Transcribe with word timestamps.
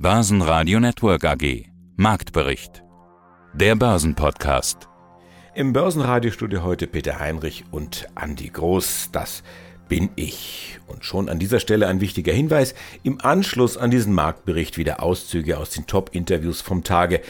Börsenradio 0.00 0.78
Network 0.78 1.24
AG. 1.24 1.64
Marktbericht. 1.96 2.84
Der 3.52 3.74
Börsenpodcast. 3.74 4.88
Im 5.56 5.72
Börsenradiostudio 5.72 6.62
heute 6.62 6.86
Peter 6.86 7.18
Heinrich 7.18 7.64
und 7.72 8.06
Andi 8.14 8.48
Groß. 8.48 9.08
Das 9.10 9.42
bin 9.88 10.10
ich. 10.14 10.78
Und 10.86 11.04
schon 11.04 11.28
an 11.28 11.40
dieser 11.40 11.58
Stelle 11.58 11.88
ein 11.88 12.00
wichtiger 12.00 12.32
Hinweis. 12.32 12.76
Im 13.02 13.20
Anschluss 13.20 13.76
an 13.76 13.90
diesen 13.90 14.14
Marktbericht 14.14 14.78
wieder 14.78 15.02
Auszüge 15.02 15.58
aus 15.58 15.70
den 15.70 15.88
Top-Interviews 15.88 16.60
vom 16.60 16.84
Tage. 16.84 17.20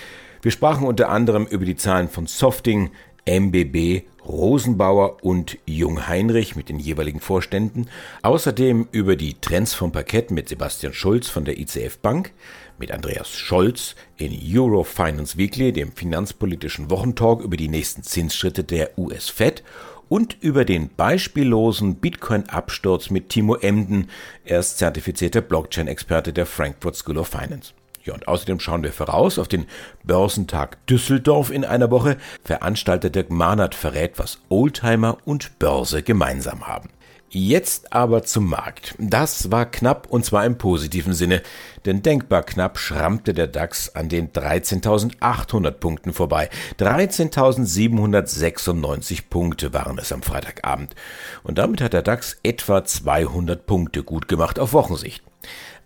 Wir 0.42 0.50
sprachen 0.50 0.86
unter 0.86 1.08
anderem 1.08 1.46
über 1.46 1.64
die 1.64 1.76
Zahlen 1.76 2.10
von 2.10 2.26
Softing, 2.26 2.90
MBB, 3.26 4.02
Rosenbauer 4.28 5.24
und 5.24 5.58
Jung-Heinrich 5.66 6.54
mit 6.54 6.68
den 6.68 6.78
jeweiligen 6.78 7.20
Vorständen, 7.20 7.88
außerdem 8.22 8.88
über 8.92 9.16
die 9.16 9.34
Trends 9.34 9.74
vom 9.74 9.90
Parkett 9.90 10.30
mit 10.30 10.48
Sebastian 10.48 10.92
Schulz 10.92 11.28
von 11.28 11.44
der 11.44 11.58
ICF 11.58 11.98
Bank, 11.98 12.32
mit 12.78 12.92
Andreas 12.92 13.30
Scholz 13.30 13.96
in 14.16 14.38
Euro 14.54 14.84
Finance 14.84 15.36
Weekly, 15.38 15.72
dem 15.72 15.92
finanzpolitischen 15.92 16.90
Wochentalk 16.90 17.42
über 17.42 17.56
die 17.56 17.68
nächsten 17.68 18.02
Zinsschritte 18.02 18.64
der 18.64 18.98
US-Fed 18.98 19.64
und 20.08 20.36
über 20.40 20.64
den 20.64 20.88
beispiellosen 20.94 21.96
Bitcoin-Absturz 21.96 23.10
mit 23.10 23.28
Timo 23.28 23.56
Emden, 23.56 24.08
er 24.44 24.60
ist 24.60 24.78
zertifizierter 24.78 25.40
Blockchain-Experte 25.40 26.32
der 26.32 26.46
Frankfurt 26.46 26.96
School 26.96 27.18
of 27.18 27.28
Finance. 27.28 27.72
Ja, 28.08 28.14
und 28.14 28.26
außerdem 28.26 28.58
schauen 28.58 28.82
wir 28.82 28.92
voraus 28.92 29.38
auf 29.38 29.48
den 29.48 29.66
Börsentag 30.02 30.78
Düsseldorf 30.86 31.50
in 31.50 31.66
einer 31.66 31.90
Woche. 31.90 32.16
Veranstalter 32.42 33.10
Dirk 33.10 33.28
Mahnert 33.28 33.74
verrät, 33.74 34.18
was 34.18 34.38
Oldtimer 34.48 35.18
und 35.26 35.58
Börse 35.58 36.02
gemeinsam 36.02 36.66
haben. 36.66 36.88
Jetzt 37.30 37.92
aber 37.92 38.22
zum 38.22 38.48
Markt. 38.48 38.94
Das 38.98 39.50
war 39.50 39.66
knapp 39.66 40.06
und 40.08 40.24
zwar 40.24 40.46
im 40.46 40.56
positiven 40.56 41.12
Sinne, 41.12 41.42
denn 41.84 42.00
denkbar 42.00 42.42
knapp 42.42 42.78
schrammte 42.78 43.34
der 43.34 43.48
DAX 43.48 43.94
an 43.94 44.08
den 44.08 44.32
13.800 44.32 45.72
Punkten 45.72 46.14
vorbei. 46.14 46.48
13.796 46.78 49.24
Punkte 49.28 49.74
waren 49.74 49.98
es 49.98 50.10
am 50.10 50.22
Freitagabend. 50.22 50.94
Und 51.42 51.58
damit 51.58 51.82
hat 51.82 51.92
der 51.92 52.00
DAX 52.00 52.38
etwa 52.42 52.82
200 52.82 53.66
Punkte 53.66 54.04
gut 54.04 54.26
gemacht 54.26 54.58
auf 54.58 54.72
Wochensicht. 54.72 55.22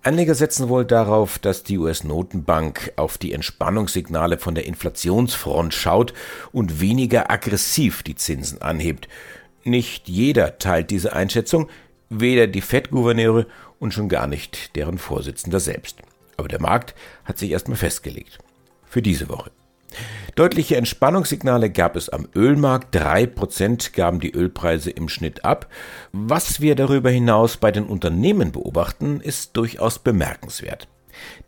Anleger 0.04 0.34
setzen 0.36 0.68
wohl 0.68 0.84
darauf, 0.84 1.40
dass 1.40 1.64
die 1.64 1.78
US-Notenbank 1.78 2.92
auf 2.96 3.18
die 3.18 3.32
Entspannungssignale 3.32 4.38
von 4.38 4.54
der 4.54 4.66
Inflationsfront 4.66 5.74
schaut 5.74 6.14
und 6.52 6.80
weniger 6.80 7.32
aggressiv 7.32 8.04
die 8.04 8.16
Zinsen 8.16 8.62
anhebt. 8.62 9.08
Nicht 9.64 10.08
jeder 10.08 10.58
teilt 10.58 10.90
diese 10.90 11.12
Einschätzung, 11.12 11.68
weder 12.08 12.46
die 12.46 12.60
Fed-Gouverneure 12.60 13.46
und 13.78 13.94
schon 13.94 14.08
gar 14.08 14.26
nicht 14.26 14.76
deren 14.76 14.98
Vorsitzender 14.98 15.60
selbst. 15.60 15.98
Aber 16.36 16.48
der 16.48 16.60
Markt 16.60 16.94
hat 17.24 17.38
sich 17.38 17.50
erstmal 17.50 17.76
festgelegt. 17.76 18.38
Für 18.84 19.02
diese 19.02 19.28
Woche. 19.28 19.50
Deutliche 20.34 20.76
Entspannungssignale 20.76 21.70
gab 21.70 21.96
es 21.96 22.08
am 22.08 22.26
Ölmarkt. 22.34 22.94
Drei 22.94 23.26
Prozent 23.26 23.92
gaben 23.92 24.20
die 24.20 24.32
Ölpreise 24.32 24.90
im 24.90 25.08
Schnitt 25.08 25.44
ab. 25.44 25.68
Was 26.12 26.60
wir 26.60 26.74
darüber 26.74 27.10
hinaus 27.10 27.58
bei 27.58 27.70
den 27.70 27.84
Unternehmen 27.84 28.52
beobachten, 28.52 29.20
ist 29.20 29.56
durchaus 29.56 29.98
bemerkenswert. 29.98 30.88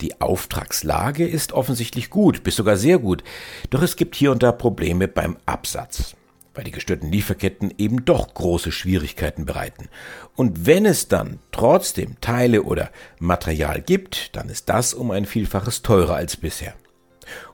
Die 0.02 0.20
Auftragslage 0.20 1.26
ist 1.26 1.52
offensichtlich 1.52 2.10
gut, 2.10 2.42
bis 2.42 2.56
sogar 2.56 2.76
sehr 2.76 2.98
gut. 2.98 3.24
Doch 3.70 3.82
es 3.82 3.96
gibt 3.96 4.14
hier 4.14 4.30
und 4.30 4.42
da 4.42 4.52
Probleme 4.52 5.08
beim 5.08 5.38
Absatz 5.46 6.14
weil 6.54 6.64
die 6.64 6.70
gestörten 6.70 7.10
Lieferketten 7.10 7.74
eben 7.78 8.04
doch 8.04 8.32
große 8.32 8.72
Schwierigkeiten 8.72 9.44
bereiten. 9.44 9.88
Und 10.36 10.66
wenn 10.66 10.86
es 10.86 11.08
dann 11.08 11.38
trotzdem 11.52 12.20
Teile 12.20 12.62
oder 12.62 12.90
Material 13.18 13.80
gibt, 13.80 14.36
dann 14.36 14.48
ist 14.48 14.68
das 14.68 14.94
um 14.94 15.10
ein 15.10 15.24
Vielfaches 15.24 15.82
teurer 15.82 16.14
als 16.14 16.36
bisher. 16.36 16.74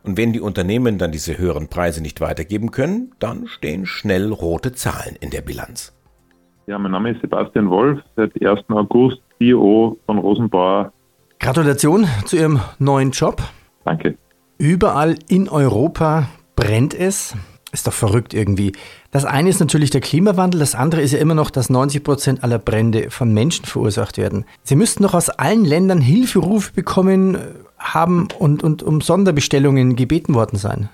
Und 0.03 0.17
wenn 0.17 0.33
die 0.33 0.41
Unternehmen 0.41 0.99
dann 0.99 1.13
diese 1.13 1.39
höheren 1.39 1.69
Preise 1.69 2.03
nicht 2.03 2.21
weitergeben 2.21 2.71
können, 2.71 3.13
dann 3.19 3.47
stehen 3.47 3.87
schnell 3.87 4.33
rote 4.33 4.73
Zahlen 4.73 5.17
in 5.21 5.31
der 5.31 5.43
Bilanz. 5.43 5.97
Ja, 6.67 6.79
mein 6.79 6.93
Name 6.93 7.11
ist 7.11 7.21
Sebastian 7.21 7.69
Wolf, 7.71 8.01
seit 8.17 8.33
1. 8.41 8.61
August 8.69 9.21
CEO 9.39 9.99
von 10.07 10.19
Rosenbauer. 10.19 10.93
Gratulation 11.39 12.07
zu 12.27 12.37
Ihrem 12.37 12.61
neuen 12.79 13.11
Job. 13.13 13.43
Danke. 13.85 14.17
Überall 14.59 15.17
in 15.29 15.49
Europa 15.49 16.29
brennt 16.55 16.95
es. 16.95 17.35
Ist 17.73 17.87
doch 17.87 17.93
verrückt 17.93 18.35
irgendwie. 18.35 18.73
Das 19.13 19.25
eine 19.25 19.49
ist 19.49 19.61
natürlich 19.61 19.91
der 19.91 20.01
Klimawandel, 20.01 20.59
das 20.59 20.75
andere 20.75 21.03
ist 21.03 21.13
ja 21.13 21.19
immer 21.19 21.35
noch, 21.35 21.51
dass 21.51 21.71
90 21.71 22.03
Prozent 22.03 22.45
aller 22.45 22.59
Brände 22.59 23.11
von 23.11 23.33
Menschen 23.33 23.65
verursacht 23.65 24.19
werden. 24.19 24.45
Sie 24.65 24.75
müssten 24.75 25.05
doch 25.05 25.15
aus 25.15 25.31
allen 25.31 25.65
Ländern 25.65 26.01
Hilferufe 26.01 26.73
bekommen 26.73 27.39
haben 27.79 28.29
und, 28.39 28.63
und 28.63 28.83
um 28.83 29.01
Sonderbestellungen 29.01 29.95
gebeten 29.95 30.35
worden 30.35 30.59
sein. 30.59 30.89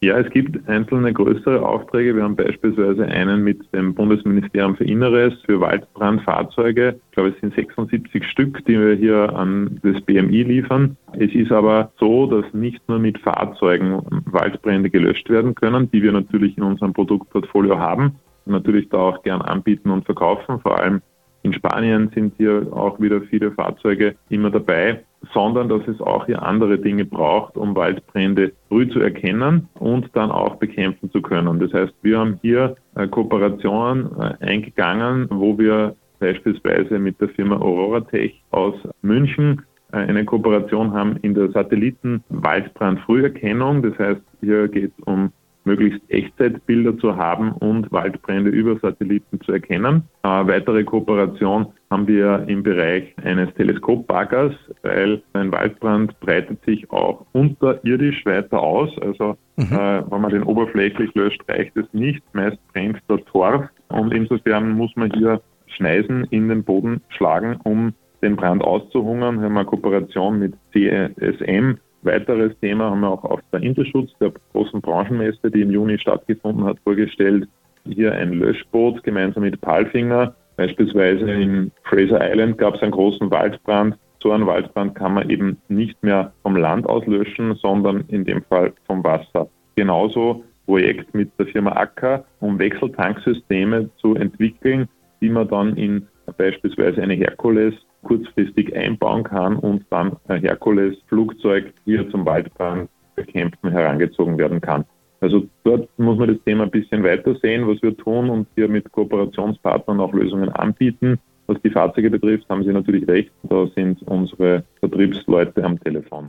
Ja, 0.00 0.18
es 0.18 0.30
gibt 0.30 0.68
einzelne 0.68 1.12
größere 1.12 1.66
Aufträge. 1.66 2.14
Wir 2.14 2.22
haben 2.22 2.36
beispielsweise 2.36 3.06
einen 3.06 3.42
mit 3.42 3.60
dem 3.74 3.94
Bundesministerium 3.94 4.76
für 4.76 4.84
Inneres 4.84 5.32
für 5.46 5.60
Waldbrandfahrzeuge. 5.60 7.00
Ich 7.06 7.12
glaube, 7.12 7.30
es 7.30 7.40
sind 7.40 7.54
76 7.54 8.24
Stück, 8.24 8.64
die 8.66 8.78
wir 8.78 8.94
hier 8.94 9.34
an 9.34 9.80
das 9.82 10.00
BMI 10.02 10.42
liefern. 10.42 10.96
Es 11.14 11.34
ist 11.34 11.50
aber 11.50 11.90
so, 11.98 12.26
dass 12.26 12.52
nicht 12.52 12.86
nur 12.88 12.98
mit 12.98 13.18
Fahrzeugen 13.18 14.02
Waldbrände 14.26 14.90
gelöscht 14.90 15.30
werden 15.30 15.54
können, 15.54 15.90
die 15.90 16.02
wir 16.02 16.12
natürlich 16.12 16.58
in 16.58 16.62
unserem 16.62 16.92
Produktportfolio 16.92 17.78
haben 17.78 18.16
natürlich 18.46 18.88
da 18.88 18.98
auch 18.98 19.22
gern 19.22 19.42
anbieten 19.42 19.90
und 19.90 20.04
verkaufen. 20.04 20.60
Vor 20.60 20.78
allem 20.78 21.02
in 21.42 21.52
Spanien 21.52 22.10
sind 22.14 22.34
hier 22.36 22.68
auch 22.72 22.98
wieder 23.00 23.20
viele 23.20 23.52
Fahrzeuge 23.52 24.16
immer 24.28 24.50
dabei 24.50 25.04
sondern 25.32 25.68
dass 25.68 25.86
es 25.88 26.00
auch 26.00 26.26
hier 26.26 26.42
andere 26.42 26.78
Dinge 26.78 27.04
braucht, 27.04 27.56
um 27.56 27.74
Waldbrände 27.74 28.52
früh 28.68 28.88
zu 28.88 29.00
erkennen 29.00 29.68
und 29.74 30.08
dann 30.14 30.30
auch 30.30 30.54
bekämpfen 30.56 31.10
zu 31.10 31.20
können. 31.22 31.58
Das 31.58 31.72
heißt, 31.72 31.94
wir 32.02 32.18
haben 32.18 32.38
hier 32.42 32.76
äh, 32.94 33.08
Kooperationen 33.08 34.10
äh, 34.18 34.34
eingegangen, 34.44 35.26
wo 35.30 35.58
wir 35.58 35.96
beispielsweise 36.18 36.98
mit 36.98 37.18
der 37.20 37.28
Firma 37.30 37.56
Aurora 37.56 38.00
Tech 38.00 38.42
aus 38.50 38.74
München 39.02 39.62
äh, 39.92 39.98
eine 39.98 40.24
Kooperation 40.24 40.92
haben 40.92 41.16
in 41.22 41.34
der 41.34 41.50
Satelliten-Waldbrandfrüherkennung. 41.50 43.82
Das 43.82 43.98
heißt, 43.98 44.22
hier 44.40 44.68
geht 44.68 44.92
es 44.96 45.04
um 45.04 45.32
möglichst 45.66 46.00
Echtzeitbilder 46.08 46.96
zu 46.98 47.16
haben 47.16 47.52
und 47.52 47.90
Waldbrände 47.92 48.50
über 48.50 48.78
Satelliten 48.78 49.40
zu 49.40 49.52
erkennen. 49.52 50.04
Eine 50.22 50.48
weitere 50.48 50.84
Kooperation 50.84 51.66
haben 51.90 52.06
wir 52.06 52.44
im 52.48 52.62
Bereich 52.62 53.14
eines 53.22 53.52
Teleskopbaggers, 53.54 54.54
weil 54.82 55.22
ein 55.34 55.52
Waldbrand 55.52 56.18
breitet 56.20 56.64
sich 56.64 56.90
auch 56.90 57.26
unterirdisch 57.32 58.24
weiter 58.24 58.60
aus. 58.60 58.90
Also 59.00 59.36
mhm. 59.56 59.72
äh, 59.72 60.10
wenn 60.10 60.20
man 60.20 60.30
den 60.30 60.44
oberflächlich 60.44 61.14
löscht, 61.14 61.42
reicht 61.48 61.76
es 61.76 61.86
nicht. 61.92 62.22
Meist 62.32 62.58
brennt 62.72 63.02
der 63.08 63.24
Torf 63.26 63.66
und 63.88 64.14
insofern 64.14 64.70
muss 64.70 64.94
man 64.96 65.10
hier 65.12 65.40
Schneisen 65.66 66.24
in 66.30 66.48
den 66.48 66.64
Boden 66.64 67.02
schlagen, 67.08 67.58
um 67.64 67.92
den 68.22 68.36
Brand 68.36 68.62
auszuhungern. 68.62 69.38
Wir 69.38 69.46
haben 69.46 69.56
eine 69.56 69.66
Kooperation 69.66 70.38
mit 70.38 70.54
CSM, 70.72 71.78
Weiteres 72.06 72.58
Thema 72.60 72.90
haben 72.90 73.00
wir 73.00 73.10
auch 73.10 73.24
auf 73.24 73.40
der 73.52 73.62
Interschutz, 73.62 74.10
der 74.20 74.32
großen 74.52 74.80
Branchenmesse, 74.80 75.50
die 75.50 75.62
im 75.62 75.70
Juni 75.70 75.98
stattgefunden 75.98 76.64
hat, 76.64 76.78
vorgestellt. 76.84 77.48
Hier 77.84 78.12
ein 78.12 78.32
Löschboot 78.32 79.02
gemeinsam 79.02 79.42
mit 79.42 79.60
Palfinger. 79.60 80.34
Beispielsweise 80.56 81.30
in 81.30 81.70
Fraser 81.84 82.20
Island 82.20 82.58
gab 82.58 82.76
es 82.76 82.82
einen 82.82 82.92
großen 82.92 83.30
Waldbrand. 83.30 83.96
So 84.22 84.32
einen 84.32 84.46
Waldbrand 84.46 84.94
kann 84.94 85.14
man 85.14 85.28
eben 85.28 85.58
nicht 85.68 86.02
mehr 86.02 86.32
vom 86.42 86.56
Land 86.56 86.88
aus 86.88 87.06
löschen, 87.06 87.54
sondern 87.56 88.04
in 88.08 88.24
dem 88.24 88.42
Fall 88.44 88.72
vom 88.86 89.04
Wasser. 89.04 89.48
Genauso 89.76 90.42
Projekt 90.66 91.14
mit 91.14 91.30
der 91.38 91.46
Firma 91.46 91.72
Acker, 91.72 92.24
um 92.40 92.58
Wechseltanksysteme 92.58 93.90
zu 93.98 94.14
entwickeln, 94.14 94.88
die 95.20 95.28
man 95.28 95.48
dann 95.48 95.76
in 95.76 96.06
beispielsweise 96.36 97.02
eine 97.02 97.14
Herkules 97.14 97.74
kurzfristig 98.06 98.74
einbauen 98.74 99.24
kann 99.24 99.56
und 99.56 99.84
dann 99.90 100.16
ein 100.28 100.40
Herkules-Flugzeug 100.40 101.72
hier 101.84 102.08
zum 102.10 102.24
Waldbrand 102.24 102.88
bekämpfen 103.16 103.70
herangezogen 103.70 104.38
werden 104.38 104.60
kann. 104.60 104.84
Also 105.20 105.46
dort 105.64 105.88
muss 105.98 106.18
man 106.18 106.28
das 106.28 106.42
Thema 106.44 106.64
ein 106.64 106.70
bisschen 106.70 107.02
weiter 107.02 107.34
sehen, 107.42 107.66
was 107.66 107.82
wir 107.82 107.96
tun 107.96 108.30
und 108.30 108.46
hier 108.54 108.68
mit 108.68 108.92
Kooperationspartnern 108.92 110.00
auch 110.00 110.12
Lösungen 110.12 110.50
anbieten. 110.50 111.18
Was 111.46 111.60
die 111.62 111.70
Fahrzeuge 111.70 112.10
betrifft, 112.10 112.48
haben 112.48 112.64
Sie 112.64 112.72
natürlich 112.72 113.08
recht. 113.08 113.32
Da 113.42 113.66
sind 113.74 114.02
unsere 114.02 114.64
Vertriebsleute 114.80 115.64
am 115.64 115.80
Telefon. 115.80 116.28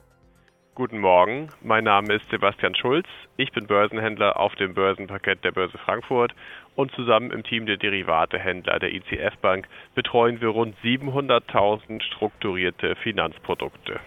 Guten 0.78 1.00
Morgen, 1.00 1.50
mein 1.64 1.86
Name 1.86 2.14
ist 2.14 2.30
Sebastian 2.30 2.76
Schulz. 2.76 3.08
Ich 3.36 3.52
bin 3.52 3.66
Börsenhändler 3.66 4.40
auf 4.40 4.54
dem 4.58 4.76
Börsenparkett 4.76 5.44
der 5.44 5.52
Börse 5.52 5.76
Frankfurt 5.80 6.36
und 6.76 6.92
zusammen 6.92 7.32
im 7.32 7.42
Team 7.42 7.66
der 7.66 7.78
Derivatehändler 7.78 8.78
der 8.78 8.94
ICF 8.94 9.38
Bank 9.42 9.68
betreuen 9.96 10.40
wir 10.40 10.50
rund 10.50 10.76
700.000 10.84 12.04
strukturierte 12.04 12.96
Finanzprodukte. 12.98 14.00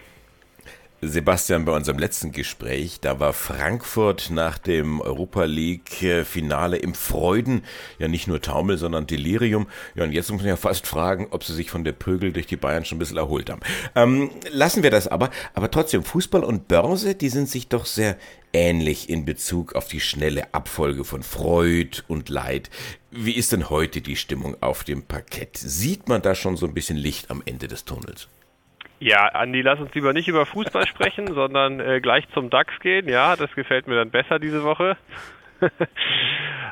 Sebastian, 1.03 1.65
bei 1.65 1.75
unserem 1.75 1.97
letzten 1.97 2.31
Gespräch, 2.31 2.99
da 2.99 3.19
war 3.19 3.33
Frankfurt 3.33 4.29
nach 4.29 4.59
dem 4.59 5.01
Europa 5.01 5.45
League-Finale 5.45 6.77
im 6.77 6.93
Freuden 6.93 7.63
ja 7.97 8.07
nicht 8.07 8.27
nur 8.27 8.39
Taumel, 8.39 8.77
sondern 8.77 9.07
Delirium. 9.07 9.65
Ja, 9.95 10.03
und 10.03 10.11
jetzt 10.11 10.31
muss 10.31 10.41
man 10.41 10.49
ja 10.49 10.57
fast 10.57 10.85
fragen, 10.85 11.25
ob 11.31 11.43
sie 11.43 11.55
sich 11.55 11.71
von 11.71 11.83
der 11.83 11.93
Prügel 11.93 12.31
durch 12.31 12.45
die 12.45 12.55
Bayern 12.55 12.85
schon 12.85 12.97
ein 12.97 12.99
bisschen 12.99 13.17
erholt 13.17 13.49
haben. 13.49 13.61
Ähm, 13.95 14.29
lassen 14.51 14.83
wir 14.83 14.91
das 14.91 15.07
aber. 15.07 15.31
Aber 15.55 15.71
trotzdem, 15.71 16.03
Fußball 16.03 16.43
und 16.43 16.67
Börse, 16.67 17.15
die 17.15 17.29
sind 17.29 17.49
sich 17.49 17.67
doch 17.67 17.87
sehr 17.87 18.15
ähnlich 18.53 19.09
in 19.09 19.25
Bezug 19.25 19.73
auf 19.73 19.87
die 19.87 20.01
schnelle 20.01 20.53
Abfolge 20.53 21.03
von 21.03 21.23
Freud 21.23 22.03
und 22.09 22.29
Leid. 22.29 22.69
Wie 23.09 23.35
ist 23.35 23.53
denn 23.53 23.71
heute 23.71 24.01
die 24.01 24.17
Stimmung 24.17 24.55
auf 24.61 24.83
dem 24.83 25.01
Parkett? 25.01 25.57
Sieht 25.57 26.09
man 26.09 26.21
da 26.21 26.35
schon 26.35 26.57
so 26.57 26.67
ein 26.67 26.75
bisschen 26.75 26.97
Licht 26.97 27.31
am 27.31 27.41
Ende 27.43 27.67
des 27.67 27.85
Tunnels? 27.85 28.27
Ja, 29.03 29.29
Andi, 29.29 29.63
lass 29.63 29.79
uns 29.79 29.95
lieber 29.95 30.13
nicht 30.13 30.27
über 30.27 30.45
Fußball 30.45 30.85
sprechen, 30.85 31.25
sondern 31.33 31.79
äh, 31.79 32.01
gleich 32.01 32.29
zum 32.35 32.51
DAX 32.51 32.79
gehen. 32.81 33.09
Ja, 33.09 33.35
das 33.35 33.51
gefällt 33.55 33.87
mir 33.87 33.95
dann 33.95 34.11
besser 34.11 34.37
diese 34.37 34.63
Woche. 34.63 34.95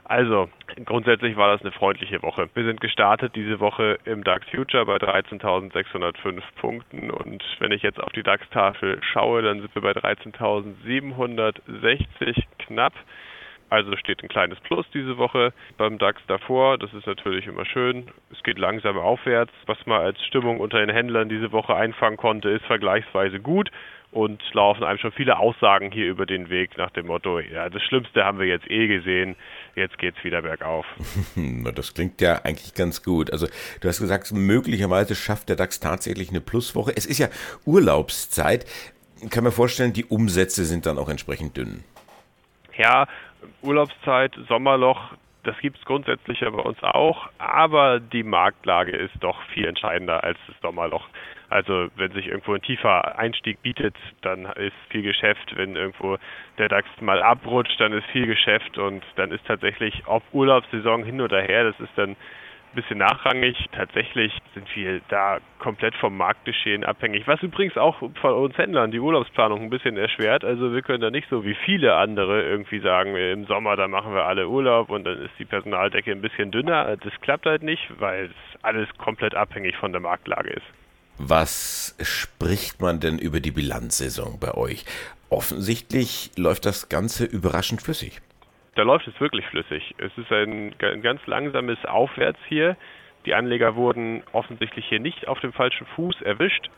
also, 0.03 0.47
grundsätzlich 0.85 1.37
war 1.37 1.51
das 1.51 1.61
eine 1.61 1.71
freundliche 1.71 2.21
Woche. 2.21 2.47
Wir 2.53 2.65
sind 2.65 2.81
gestartet 2.81 3.35
diese 3.35 3.59
Woche 3.59 3.97
im 4.05 4.23
DAX 4.23 4.47
Future 4.49 4.85
bei 4.85 4.97
13.605 4.97 6.43
Punkten 6.61 7.09
und 7.09 7.43
wenn 7.57 7.71
ich 7.71 7.81
jetzt 7.81 7.99
auf 7.99 8.11
die 8.11 8.21
DAX-Tafel 8.21 8.99
schaue, 9.01 9.41
dann 9.41 9.61
sind 9.61 9.73
wir 9.73 9.81
bei 9.81 9.93
13.760 9.93 12.43
knapp. 12.59 12.93
Also 13.69 13.95
steht 13.97 14.23
ein 14.23 14.29
kleines 14.29 14.59
Plus 14.61 14.85
diese 14.93 15.17
Woche 15.17 15.53
beim 15.77 15.97
DAX 15.97 16.21
davor. 16.27 16.77
Das 16.77 16.93
ist 16.93 17.05
natürlich 17.05 17.45
immer 17.45 17.65
schön. 17.65 18.07
Es 18.31 18.41
geht 18.43 18.57
langsam 18.57 18.97
aufwärts. 18.97 19.51
Was 19.67 19.77
man 19.85 20.01
als 20.01 20.19
Stimmung 20.25 20.59
unter 20.59 20.79
den 20.79 20.89
Händlern 20.89 21.29
diese 21.29 21.51
Woche 21.51 21.75
einfangen 21.75 22.17
konnte, 22.17 22.49
ist 22.49 22.65
vergleichsweise 22.65 23.39
gut 23.39 23.69
und 24.11 24.41
laufen 24.53 24.83
einem 24.83 24.97
schon 24.97 25.11
viele 25.11 25.37
Aussagen 25.37 25.91
hier 25.91 26.07
über 26.07 26.25
den 26.25 26.49
Weg 26.49 26.77
nach 26.77 26.89
dem 26.91 27.07
Motto, 27.07 27.39
ja, 27.39 27.69
das 27.69 27.81
Schlimmste 27.83 28.25
haben 28.25 28.39
wir 28.39 28.47
jetzt 28.47 28.69
eh 28.69 28.87
gesehen, 28.87 29.35
jetzt 29.75 29.97
geht's 29.97 30.23
wieder 30.23 30.41
bergauf. 30.41 30.85
Das 31.75 31.93
klingt 31.93 32.19
ja 32.19 32.41
eigentlich 32.43 32.73
ganz 32.73 33.03
gut. 33.03 33.31
Also 33.31 33.47
du 33.79 33.87
hast 33.87 33.99
gesagt, 33.99 34.31
möglicherweise 34.31 35.15
schafft 35.15 35.49
der 35.49 35.55
DAX 35.55 35.79
tatsächlich 35.79 36.29
eine 36.29 36.41
Pluswoche. 36.41 36.91
Es 36.95 37.05
ist 37.05 37.19
ja 37.19 37.27
Urlaubszeit. 37.65 38.65
Ich 39.21 39.29
kann 39.29 39.43
mir 39.43 39.51
vorstellen, 39.51 39.93
die 39.93 40.05
Umsätze 40.05 40.65
sind 40.65 40.85
dann 40.85 40.97
auch 40.97 41.09
entsprechend 41.09 41.55
dünn. 41.55 41.83
Ja, 42.77 43.07
Urlaubszeit, 43.61 44.33
Sommerloch, 44.47 45.13
das 45.43 45.57
gibt 45.59 45.77
es 45.77 45.85
grundsätzlich 45.85 46.41
ja 46.41 46.49
bei 46.49 46.61
uns 46.61 46.81
auch, 46.83 47.29
aber 47.37 47.99
die 47.99 48.23
Marktlage 48.23 48.91
ist 48.91 49.15
doch 49.21 49.41
viel 49.53 49.65
entscheidender 49.65 50.23
als 50.23 50.37
das 50.47 50.55
Sommerloch. 50.61 51.07
Also 51.49 51.87
wenn 51.95 52.11
sich 52.11 52.27
irgendwo 52.27 52.53
ein 52.53 52.61
tiefer 52.61 53.17
Einstieg 53.17 53.61
bietet, 53.63 53.95
dann 54.21 54.45
ist 54.45 54.75
viel 54.89 55.01
Geschäft. 55.01 55.55
Wenn 55.55 55.75
irgendwo 55.75 56.17
der 56.57 56.69
DAX 56.69 56.87
mal 57.01 57.23
abrutscht, 57.23 57.79
dann 57.79 57.93
ist 57.93 58.05
viel 58.07 58.27
Geschäft 58.27 58.77
und 58.77 59.03
dann 59.15 59.31
ist 59.31 59.45
tatsächlich, 59.47 60.03
ob 60.05 60.23
Urlaubssaison 60.31 61.03
hin 61.03 61.21
oder 61.21 61.41
her, 61.41 61.63
das 61.63 61.79
ist 61.79 61.97
dann 61.97 62.15
bisschen 62.73 62.99
nachrangig. 62.99 63.55
Tatsächlich 63.71 64.33
sind 64.53 64.67
wir 64.75 65.01
da 65.09 65.39
komplett 65.59 65.95
vom 65.95 66.15
Marktgeschehen 66.15 66.83
abhängig, 66.83 67.27
was 67.27 67.41
übrigens 67.41 67.77
auch 67.77 67.97
von 67.99 68.33
uns 68.33 68.57
Händlern 68.57 68.91
die 68.91 68.99
Urlaubsplanung 68.99 69.61
ein 69.61 69.69
bisschen 69.69 69.97
erschwert. 69.97 70.43
Also 70.43 70.73
wir 70.73 70.81
können 70.81 71.01
da 71.01 71.11
nicht 71.11 71.27
so 71.29 71.43
wie 71.43 71.55
viele 71.65 71.95
andere 71.95 72.43
irgendwie 72.43 72.79
sagen, 72.79 73.15
im 73.15 73.45
Sommer, 73.45 73.75
da 73.75 73.87
machen 73.87 74.13
wir 74.13 74.25
alle 74.25 74.47
Urlaub 74.47 74.89
und 74.89 75.03
dann 75.05 75.19
ist 75.21 75.33
die 75.39 75.45
Personaldecke 75.45 76.11
ein 76.11 76.21
bisschen 76.21 76.51
dünner. 76.51 76.97
Das 76.97 77.13
klappt 77.21 77.45
halt 77.45 77.63
nicht, 77.63 77.83
weil 77.99 78.25
es 78.25 78.63
alles 78.63 78.87
komplett 78.97 79.35
abhängig 79.35 79.75
von 79.77 79.91
der 79.91 80.01
Marktlage 80.01 80.49
ist. 80.51 80.65
Was 81.17 81.97
spricht 82.01 82.81
man 82.81 82.99
denn 82.99 83.19
über 83.19 83.41
die 83.41 83.51
Bilanzsaison 83.51 84.39
bei 84.39 84.53
euch? 84.53 84.85
Offensichtlich 85.29 86.31
läuft 86.37 86.65
das 86.65 86.89
Ganze 86.89 87.25
überraschend 87.25 87.81
flüssig 87.81 88.21
da 88.79 88.83
läuft 88.83 89.09
es 89.09 89.19
wirklich 89.19 89.45
flüssig. 89.47 89.93
Es 89.97 90.17
ist 90.17 90.31
ein, 90.31 90.73
ein 90.81 91.01
ganz 91.01 91.19
langsames 91.27 91.83
Aufwärts 91.83 92.39
hier. 92.47 92.77
Die 93.25 93.33
Anleger 93.33 93.75
wurden 93.75 94.23
offensichtlich 94.31 94.85
hier 94.87 95.01
nicht 95.01 95.27
auf 95.27 95.41
dem 95.41 95.51
falschen 95.51 95.85
Fuß 95.97 96.21
erwischt. 96.21 96.69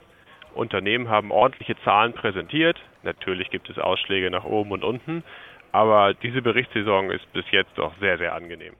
Unternehmen 0.55 1.09
haben 1.09 1.31
ordentliche 1.31 1.75
Zahlen 1.83 2.13
präsentiert. 2.13 2.79
Natürlich 3.03 3.51
gibt 3.51 3.69
es 3.69 3.77
Ausschläge 3.77 4.31
nach 4.31 4.45
oben 4.45 4.71
und 4.71 4.83
unten, 4.83 5.23
aber 5.71 6.15
diese 6.15 6.41
Berichtssaison 6.41 7.11
ist 7.11 7.31
bis 7.33 7.45
jetzt 7.51 7.69
doch 7.75 7.93
sehr, 7.99 8.17
sehr 8.17 8.33
angenehm. 8.33 8.73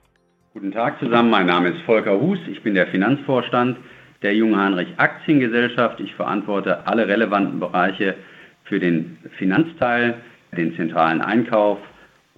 Guten 0.53 0.71
Tag 0.71 0.97
zusammen, 0.97 1.29
mein 1.29 1.45
Name 1.45 1.69
ist 1.69 1.81
Volker 1.83 2.19
Hus, 2.19 2.39
ich 2.47 2.63
bin 2.63 2.73
der 2.73 2.87
Finanzvorstand 2.87 3.77
der 4.23 4.33
Jung 4.33 4.59
Heinrich 4.59 4.89
Aktiengesellschaft. 4.97 5.99
Ich 5.99 6.15
verantworte 6.15 6.87
alle 6.87 7.07
relevanten 7.07 7.59
Bereiche 7.59 8.15
für 8.63 8.79
den 8.79 9.19
Finanzteil, 9.37 10.15
den 10.57 10.75
zentralen 10.75 11.21
Einkauf, 11.21 11.77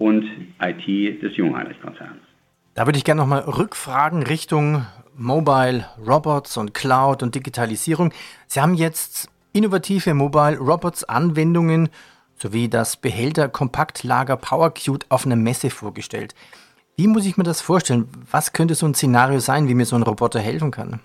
und 0.04 0.26
IT 0.60 1.22
des 1.22 1.34
Jungheinrich-Konzerns. 1.34 2.20
Da 2.74 2.84
würde 2.84 2.98
ich 2.98 3.04
gerne 3.04 3.22
nochmal 3.22 3.40
rückfragen 3.40 4.22
Richtung 4.22 4.84
Mobile 5.16 5.86
Robots 6.06 6.58
und 6.58 6.74
Cloud 6.74 7.22
und 7.22 7.34
Digitalisierung. 7.34 8.12
Sie 8.46 8.60
haben 8.60 8.74
jetzt 8.74 9.30
innovative 9.54 10.12
Mobile 10.12 10.58
Robots 10.58 11.04
Anwendungen 11.04 11.88
sowie 12.36 12.68
das 12.68 12.98
Behälter 12.98 13.48
Kompaktlager 13.48 14.36
PowerQt 14.36 15.06
auf 15.08 15.24
einer 15.24 15.36
Messe 15.36 15.70
vorgestellt. 15.70 16.34
Wie 16.98 17.06
muss 17.06 17.24
ich 17.24 17.38
mir 17.38 17.44
das 17.44 17.62
vorstellen? 17.62 18.06
Was 18.30 18.52
könnte 18.52 18.74
so 18.74 18.84
ein 18.84 18.94
Szenario 18.94 19.38
sein, 19.38 19.68
wie 19.68 19.74
mir 19.74 19.86
so 19.86 19.96
ein 19.96 20.02
Roboter 20.02 20.40
helfen 20.40 20.70
kann? 20.70 21.00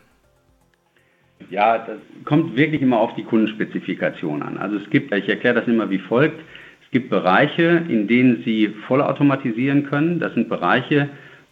Ja, 1.50 1.78
das 1.78 2.00
kommt 2.26 2.58
wirklich 2.58 2.82
immer 2.82 3.00
auf 3.00 3.16
die 3.16 3.24
Kundenspezifikation 3.24 4.44
an. 4.44 4.58
Also 4.58 4.76
es 4.76 4.90
gibt, 4.90 5.14
ich 5.14 5.30
erkläre 5.30 5.56
das 5.56 5.68
immer 5.68 5.90
wie 5.90 6.00
folgt. 6.00 6.42
Es 6.90 6.94
gibt 6.94 7.12
Bereiche, 7.12 7.84
in 7.88 8.08
denen 8.08 8.42
Sie 8.44 8.70
vollautomatisieren 8.88 9.84
können. 9.84 10.20
Das 10.20 10.34
sind 10.34 10.50
Bereiche, 10.50 11.08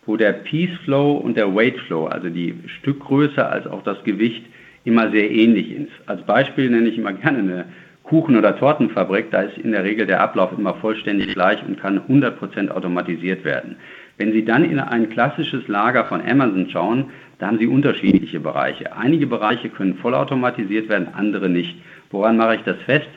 wo 0.07 0.17
der 0.17 0.31
Piece 0.33 0.75
Flow 0.83 1.11
und 1.11 1.37
der 1.37 1.53
Weight 1.53 1.77
Flow, 1.81 2.07
also 2.07 2.29
die 2.29 2.55
Stückgröße 2.79 3.45
als 3.45 3.67
auch 3.67 3.83
das 3.83 4.03
Gewicht, 4.03 4.43
immer 4.83 5.11
sehr 5.11 5.29
ähnlich 5.29 5.71
ist. 5.71 5.91
Als 6.07 6.23
Beispiel 6.23 6.71
nenne 6.71 6.89
ich 6.89 6.97
immer 6.97 7.13
gerne 7.13 7.37
eine 7.37 7.65
Kuchen- 8.01 8.35
oder 8.35 8.57
Tortenfabrik. 8.57 9.29
Da 9.29 9.41
ist 9.41 9.59
in 9.59 9.73
der 9.73 9.83
Regel 9.83 10.07
der 10.07 10.21
Ablauf 10.21 10.57
immer 10.57 10.73
vollständig 10.73 11.35
gleich 11.35 11.63
und 11.67 11.79
kann 11.79 11.99
100% 11.99 12.69
automatisiert 12.69 13.45
werden. 13.45 13.75
Wenn 14.17 14.31
Sie 14.31 14.43
dann 14.43 14.65
in 14.65 14.79
ein 14.79 15.11
klassisches 15.11 15.67
Lager 15.67 16.05
von 16.05 16.27
Amazon 16.27 16.67
schauen, 16.71 17.11
da 17.37 17.45
haben 17.45 17.59
Sie 17.59 17.67
unterschiedliche 17.67 18.39
Bereiche. 18.39 18.97
Einige 18.97 19.27
Bereiche 19.27 19.69
können 19.69 19.97
vollautomatisiert 19.97 20.89
werden, 20.89 21.09
andere 21.13 21.47
nicht. 21.47 21.75
Woran 22.09 22.37
mache 22.37 22.55
ich 22.55 22.61
das 22.63 22.77
fest? 22.87 23.07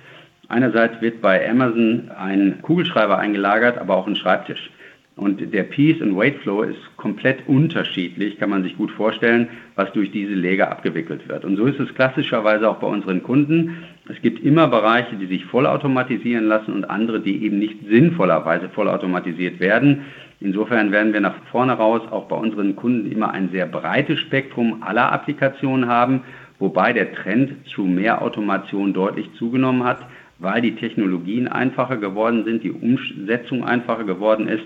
Einerseits 0.50 1.00
wird 1.00 1.22
bei 1.22 1.48
Amazon 1.48 2.10
ein 2.18 2.60
Kugelschreiber 2.60 3.16
eingelagert, 3.16 3.78
aber 3.78 3.96
auch 3.96 4.08
ein 4.08 4.16
Schreibtisch. 4.16 4.70
Und 5.14 5.54
der 5.54 5.62
Piece 5.62 6.00
und 6.02 6.16
Weight 6.16 6.38
Flow 6.38 6.62
ist 6.62 6.78
komplett 6.96 7.46
unterschiedlich, 7.46 8.36
kann 8.40 8.50
man 8.50 8.64
sich 8.64 8.76
gut 8.76 8.90
vorstellen, 8.90 9.48
was 9.76 9.92
durch 9.92 10.10
diese 10.10 10.34
Lager 10.34 10.68
abgewickelt 10.68 11.28
wird. 11.28 11.44
Und 11.44 11.56
so 11.56 11.66
ist 11.66 11.78
es 11.78 11.94
klassischerweise 11.94 12.68
auch 12.68 12.78
bei 12.78 12.88
unseren 12.88 13.22
Kunden. 13.22 13.84
Es 14.08 14.20
gibt 14.22 14.42
immer 14.42 14.66
Bereiche, 14.66 15.14
die 15.14 15.26
sich 15.26 15.44
vollautomatisieren 15.44 16.46
lassen 16.46 16.72
und 16.72 16.90
andere, 16.90 17.20
die 17.20 17.44
eben 17.44 17.60
nicht 17.60 17.76
sinnvollerweise 17.88 18.70
vollautomatisiert 18.70 19.60
werden. 19.60 20.06
Insofern 20.40 20.90
werden 20.90 21.12
wir 21.12 21.20
nach 21.20 21.36
vorne 21.52 21.74
raus 21.74 22.02
auch 22.10 22.26
bei 22.26 22.36
unseren 22.36 22.74
Kunden 22.74 23.12
immer 23.12 23.30
ein 23.30 23.50
sehr 23.52 23.66
breites 23.66 24.18
Spektrum 24.18 24.82
aller 24.82 25.12
Applikationen 25.12 25.88
haben, 25.88 26.22
wobei 26.58 26.92
der 26.92 27.12
Trend 27.12 27.52
zu 27.68 27.82
mehr 27.82 28.20
Automation 28.20 28.92
deutlich 28.94 29.32
zugenommen 29.34 29.84
hat 29.84 30.00
weil 30.40 30.62
die 30.62 30.74
Technologien 30.74 31.46
einfacher 31.46 31.98
geworden 31.98 32.44
sind, 32.44 32.64
die 32.64 32.72
Umsetzung 32.72 33.62
einfacher 33.64 34.04
geworden 34.04 34.48
ist. 34.48 34.64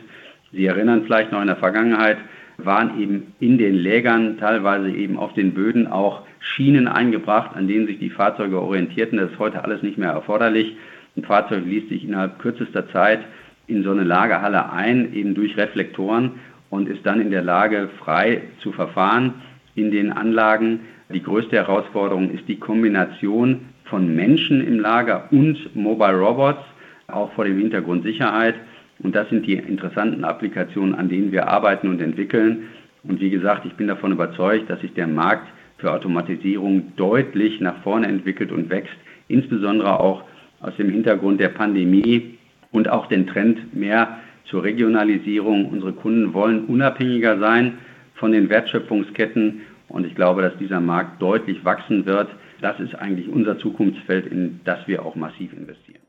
Sie 0.52 0.64
erinnern 0.64 1.02
vielleicht 1.04 1.32
noch 1.32 1.40
in 1.40 1.48
der 1.48 1.56
Vergangenheit, 1.56 2.16
waren 2.56 3.00
eben 3.00 3.34
in 3.40 3.58
den 3.58 3.74
Lägern, 3.74 4.38
teilweise 4.38 4.88
eben 4.90 5.18
auf 5.18 5.34
den 5.34 5.52
Böden 5.52 5.88
auch 5.88 6.22
Schienen 6.38 6.86
eingebracht, 6.86 7.56
an 7.56 7.66
denen 7.66 7.86
sich 7.86 7.98
die 7.98 8.10
Fahrzeuge 8.10 8.60
orientierten. 8.60 9.18
Das 9.18 9.32
ist 9.32 9.38
heute 9.38 9.64
alles 9.64 9.82
nicht 9.82 9.98
mehr 9.98 10.10
erforderlich. 10.10 10.76
Ein 11.16 11.24
Fahrzeug 11.24 11.64
liest 11.64 11.88
sich 11.88 12.04
innerhalb 12.04 12.38
kürzester 12.38 12.88
Zeit 12.90 13.20
in 13.66 13.82
so 13.82 13.90
eine 13.90 14.04
Lagerhalle 14.04 14.70
ein, 14.72 15.12
eben 15.14 15.34
durch 15.34 15.56
Reflektoren 15.56 16.32
und 16.70 16.88
ist 16.88 17.04
dann 17.04 17.20
in 17.20 17.30
der 17.30 17.42
Lage, 17.42 17.88
frei 17.98 18.42
zu 18.60 18.72
verfahren 18.72 19.34
in 19.74 19.90
den 19.90 20.12
Anlagen. 20.12 20.80
Die 21.12 21.22
größte 21.22 21.56
Herausforderung 21.56 22.30
ist 22.30 22.46
die 22.46 22.58
Kombination 22.58 23.60
von 23.94 24.12
Menschen 24.12 24.66
im 24.66 24.80
Lager 24.80 25.28
und 25.30 25.56
Mobile 25.76 26.18
Robots, 26.18 26.58
auch 27.06 27.32
vor 27.34 27.44
dem 27.44 27.58
Hintergrund 27.58 28.02
Sicherheit. 28.02 28.56
Und 28.98 29.14
das 29.14 29.28
sind 29.28 29.46
die 29.46 29.54
interessanten 29.54 30.24
Applikationen, 30.24 30.96
an 30.96 31.08
denen 31.08 31.30
wir 31.30 31.46
arbeiten 31.46 31.86
und 31.86 32.02
entwickeln. 32.02 32.64
Und 33.04 33.20
wie 33.20 33.30
gesagt, 33.30 33.64
ich 33.66 33.74
bin 33.74 33.86
davon 33.86 34.10
überzeugt, 34.10 34.68
dass 34.68 34.80
sich 34.80 34.92
der 34.94 35.06
Markt 35.06 35.46
für 35.78 35.92
Automatisierung 35.92 36.96
deutlich 36.96 37.60
nach 37.60 37.84
vorne 37.84 38.08
entwickelt 38.08 38.50
und 38.50 38.68
wächst, 38.68 38.96
insbesondere 39.28 40.00
auch 40.00 40.24
aus 40.60 40.74
dem 40.76 40.90
Hintergrund 40.90 41.38
der 41.38 41.50
Pandemie 41.50 42.36
und 42.72 42.88
auch 42.88 43.06
den 43.06 43.28
Trend 43.28 43.76
mehr 43.76 44.18
zur 44.46 44.64
Regionalisierung. 44.64 45.66
Unsere 45.66 45.92
Kunden 45.92 46.34
wollen 46.34 46.64
unabhängiger 46.64 47.38
sein 47.38 47.74
von 48.14 48.32
den 48.32 48.48
Wertschöpfungsketten 48.48 49.60
und 49.86 50.04
ich 50.04 50.16
glaube, 50.16 50.42
dass 50.42 50.58
dieser 50.58 50.80
Markt 50.80 51.22
deutlich 51.22 51.64
wachsen 51.64 52.06
wird 52.06 52.28
das 52.64 52.80
ist 52.80 52.94
eigentlich 52.94 53.28
unser 53.28 53.58
Zukunftsfeld, 53.58 54.26
in 54.26 54.60
das 54.64 54.78
wir 54.88 55.04
auch 55.04 55.14
massiv 55.14 55.52
investieren. 55.52 56.00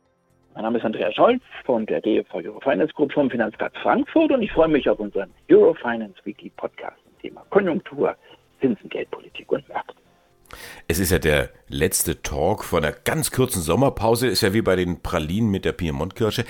Mein 0.53 0.63
Name 0.63 0.77
ist 0.77 0.85
Andreas 0.85 1.13
Scholz 1.13 1.43
von 1.65 1.85
der 1.85 1.99
DFV 1.99 2.35
Eurofinance 2.35 2.93
Group 2.93 3.11
vom 3.11 3.29
Finanzplatz 3.29 3.73
Frankfurt 3.83 4.31
und 4.31 4.41
ich 4.41 4.53
freue 4.53 4.69
mich 4.69 4.89
auf 4.89 4.97
unseren 4.99 5.29
Eurofinance 5.51 6.15
Weekly 6.23 6.49
Podcast 6.55 6.97
zum 7.03 7.19
Thema 7.19 7.43
Konjunktur, 7.49 8.15
Zinsen, 8.61 8.87
Geldpolitik 8.87 9.51
und 9.51 9.67
Märkte. 9.67 10.04
Es 10.87 10.99
ist 10.99 11.11
ja 11.11 11.19
der 11.19 11.49
letzte 11.67 12.21
Talk 12.21 12.63
von 12.63 12.83
einer 12.83 12.95
ganz 12.95 13.31
kurzen 13.31 13.61
Sommerpause, 13.61 14.27
ist 14.27 14.41
ja 14.41 14.53
wie 14.53 14.61
bei 14.61 14.75
den 14.75 15.01
Pralinen 15.01 15.49
mit 15.49 15.65
der 15.65 15.71
Piemontkirsche. 15.71 16.45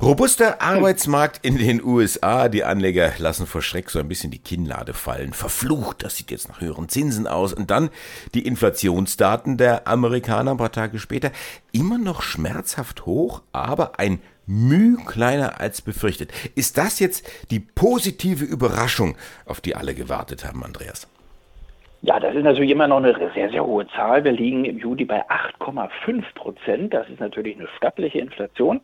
Robuster 0.00 0.62
Arbeitsmarkt 0.62 1.44
in 1.44 1.58
den 1.58 1.82
USA. 1.82 2.48
Die 2.48 2.64
Anleger 2.64 3.12
lassen 3.18 3.46
vor 3.46 3.62
Schreck 3.62 3.90
so 3.90 3.98
ein 3.98 4.08
bisschen 4.08 4.30
die 4.30 4.38
Kinnlade 4.38 4.94
fallen. 4.94 5.32
Verflucht, 5.32 6.04
das 6.04 6.16
sieht 6.16 6.30
jetzt 6.30 6.48
nach 6.48 6.60
höheren 6.60 6.88
Zinsen 6.88 7.26
aus. 7.26 7.52
Und 7.52 7.70
dann 7.70 7.90
die 8.34 8.46
Inflationsdaten 8.46 9.56
der 9.56 9.88
Amerikaner 9.88 10.52
ein 10.52 10.56
paar 10.56 10.72
Tage 10.72 10.98
später. 10.98 11.32
Immer 11.72 11.98
noch 11.98 12.22
schmerzhaft 12.22 13.06
hoch, 13.06 13.42
aber 13.52 13.98
ein 13.98 14.20
Müh 14.46 14.98
kleiner 15.06 15.60
als 15.60 15.80
befürchtet. 15.80 16.30
Ist 16.54 16.76
das 16.78 16.98
jetzt 16.98 17.24
die 17.50 17.60
positive 17.60 18.44
Überraschung, 18.44 19.16
auf 19.46 19.60
die 19.60 19.74
alle 19.74 19.94
gewartet 19.94 20.44
haben, 20.44 20.62
Andreas? 20.62 21.08
Ja, 22.06 22.20
das 22.20 22.34
ist 22.34 22.42
natürlich 22.42 22.70
immer 22.70 22.86
noch 22.86 22.98
eine 22.98 23.14
sehr, 23.34 23.48
sehr 23.48 23.64
hohe 23.64 23.86
Zahl. 23.88 24.24
Wir 24.24 24.32
liegen 24.32 24.66
im 24.66 24.76
Juli 24.76 25.06
bei 25.06 25.24
8,5 25.30 26.22
Prozent. 26.34 26.92
Das 26.92 27.08
ist 27.08 27.18
natürlich 27.18 27.56
eine 27.56 27.66
stattliche 27.78 28.18
Inflation. 28.18 28.82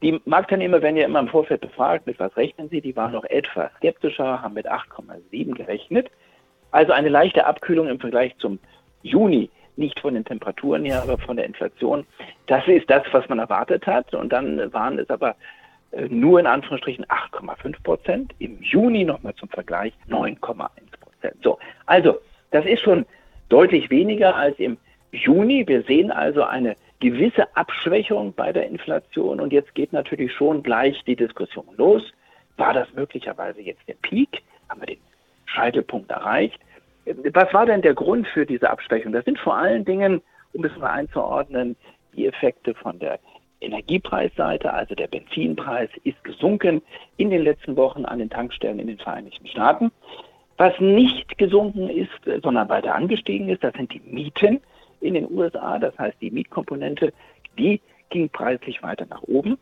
Die 0.00 0.18
Marktteilnehmer 0.24 0.80
werden 0.80 0.96
ja 0.96 1.04
immer 1.04 1.20
im 1.20 1.28
Vorfeld 1.28 1.60
befragt, 1.60 2.06
mit 2.06 2.18
was 2.18 2.34
rechnen 2.38 2.70
sie? 2.70 2.80
Die 2.80 2.96
waren 2.96 3.12
noch 3.12 3.24
etwas 3.24 3.70
skeptischer, 3.76 4.40
haben 4.40 4.54
mit 4.54 4.66
8,7 4.66 5.56
gerechnet. 5.56 6.10
Also 6.70 6.92
eine 6.92 7.10
leichte 7.10 7.44
Abkühlung 7.44 7.86
im 7.86 8.00
Vergleich 8.00 8.34
zum 8.38 8.58
Juni, 9.02 9.50
nicht 9.76 10.00
von 10.00 10.14
den 10.14 10.24
Temperaturen 10.24 10.86
her, 10.86 11.02
aber 11.02 11.18
von 11.18 11.36
der 11.36 11.44
Inflation. 11.44 12.06
Das 12.46 12.66
ist 12.66 12.88
das, 12.88 13.02
was 13.12 13.28
man 13.28 13.40
erwartet 13.40 13.86
hat. 13.86 14.14
Und 14.14 14.32
dann 14.32 14.72
waren 14.72 14.98
es 14.98 15.10
aber 15.10 15.36
äh, 15.90 16.06
nur 16.08 16.40
in 16.40 16.46
Anführungsstrichen 16.46 17.04
8,5 17.04 17.82
Prozent. 17.82 18.34
Im 18.38 18.62
Juni 18.62 19.04
nochmal 19.04 19.34
zum 19.34 19.50
Vergleich 19.50 19.92
9,1 20.08 20.70
Prozent. 20.98 21.36
So, 21.42 21.58
also 21.84 22.18
das 22.50 22.64
ist 22.66 22.82
schon 22.82 23.06
deutlich 23.48 23.90
weniger 23.90 24.36
als 24.36 24.58
im 24.58 24.78
Juni. 25.12 25.66
Wir 25.66 25.82
sehen 25.82 26.10
also 26.10 26.42
eine 26.42 26.76
gewisse 27.00 27.54
Abschwächung 27.56 28.32
bei 28.34 28.52
der 28.52 28.66
Inflation 28.66 29.40
und 29.40 29.52
jetzt 29.52 29.74
geht 29.74 29.92
natürlich 29.92 30.32
schon 30.32 30.62
gleich 30.62 31.02
die 31.04 31.16
Diskussion 31.16 31.66
los. 31.76 32.02
War 32.56 32.74
das 32.74 32.92
möglicherweise 32.94 33.60
jetzt 33.60 33.86
der 33.86 33.94
Peak? 34.02 34.42
Haben 34.68 34.80
wir 34.80 34.86
den 34.86 35.00
Scheitelpunkt 35.46 36.10
erreicht? 36.10 36.60
Was 37.32 37.54
war 37.54 37.66
denn 37.66 37.82
der 37.82 37.94
Grund 37.94 38.26
für 38.28 38.44
diese 38.44 38.68
Abschwächung? 38.68 39.12
Das 39.12 39.24
sind 39.24 39.38
vor 39.38 39.56
allen 39.56 39.84
Dingen, 39.84 40.20
um 40.52 40.64
es 40.64 40.76
mal 40.76 40.90
einzuordnen, 40.90 41.76
die 42.14 42.26
Effekte 42.26 42.74
von 42.74 42.98
der 42.98 43.18
Energiepreisseite, 43.60 44.72
also 44.72 44.94
der 44.94 45.06
Benzinpreis 45.06 45.88
ist 46.04 46.22
gesunken 46.22 46.82
in 47.16 47.30
den 47.30 47.42
letzten 47.42 47.76
Wochen 47.76 48.04
an 48.04 48.18
den 48.18 48.30
Tankstellen 48.30 48.78
in 48.78 48.86
den 48.86 48.98
Vereinigten 48.98 49.46
Staaten. 49.46 49.90
Was 50.58 50.78
nicht 50.80 51.38
gesunken 51.38 51.88
ist, 51.88 52.42
sondern 52.42 52.68
weiter 52.68 52.94
angestiegen 52.94 53.48
ist, 53.48 53.62
das 53.62 53.72
sind 53.74 53.94
die 53.94 54.00
Mieten 54.00 54.60
in 55.00 55.14
den 55.14 55.30
USA. 55.30 55.78
Das 55.78 55.96
heißt, 55.96 56.16
die 56.20 56.32
Mietkomponente, 56.32 57.12
die 57.56 57.80
ging 58.10 58.28
preislich 58.28 58.82
weiter 58.82 59.06
nach 59.08 59.22
oben. 59.22 59.56